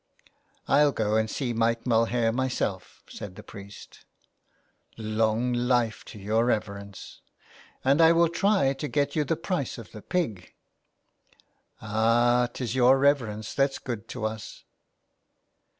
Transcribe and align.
"I'll 0.67 0.91
go 0.91 1.15
and 1.15 1.29
see 1.29 1.53
Mike 1.53 1.85
Mulhare 1.85 2.31
myself," 2.33 3.03
said 3.07 3.35
the 3.35 3.43
priest." 3.43 4.03
Long 4.97 5.53
life 5.53 6.03
to 6.05 6.17
your 6.17 6.43
reverence."" 6.45 7.21
And 7.85 8.01
I 8.01 8.11
will 8.11 8.27
try 8.27 8.73
to 8.73 8.87
get 8.87 9.15
you 9.15 9.23
the 9.23 9.35
price 9.37 9.77
of 9.77 9.91
the 9.91 10.01
pig." 10.01 10.55
Ah, 11.83 12.49
'tis 12.51 12.73
your 12.73 12.97
reverence 12.97 13.53
that's 13.53 13.77
good 13.77 14.07
to 14.07 14.25
us." 14.25 14.63